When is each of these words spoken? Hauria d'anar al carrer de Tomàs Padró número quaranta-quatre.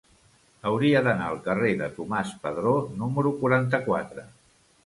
Hauria 0.69 1.01
d'anar 1.07 1.27
al 1.33 1.37
carrer 1.49 1.69
de 1.83 1.89
Tomàs 1.99 2.33
Padró 2.47 2.75
número 3.03 3.37
quaranta-quatre. 3.43 4.29